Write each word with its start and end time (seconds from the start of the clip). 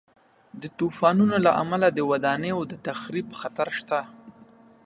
د 0.61 0.63
طوفانونو 0.79 1.35
له 1.45 1.51
امله 1.61 1.87
د 1.91 1.99
ودانیو 2.09 2.59
د 2.71 2.73
تخریب 2.87 3.27
خطر 3.39 3.67
شته. 3.79 3.99